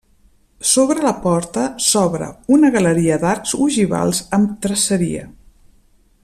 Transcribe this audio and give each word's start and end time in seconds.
Sobre 0.69 1.03
la 1.07 1.11
porta 1.25 1.65
s'obre 1.87 2.29
una 2.57 2.73
galeria 2.77 3.19
d'arcs 3.25 3.55
ogivals 3.67 4.23
amb 4.39 4.57
traceria. 4.65 5.29